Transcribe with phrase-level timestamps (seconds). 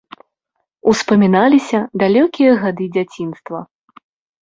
[0.91, 3.59] Успаміналіся далёкія гады дзяцінства.